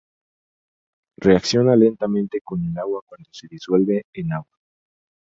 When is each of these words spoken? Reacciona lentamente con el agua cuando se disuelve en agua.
Reacciona 1.17 1.75
lentamente 1.75 2.41
con 2.41 2.65
el 2.65 2.75
agua 2.79 3.01
cuando 3.05 3.29
se 3.31 3.47
disuelve 3.47 4.07
en 4.13 4.33
agua. 4.33 4.57